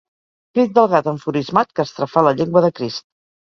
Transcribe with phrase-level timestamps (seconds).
[0.57, 3.11] Crit del gat enfurismat que estrafà la llengua de Crist.